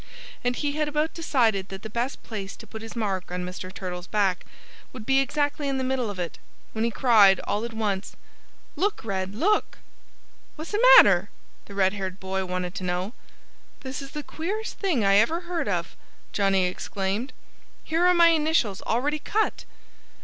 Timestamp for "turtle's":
3.71-4.07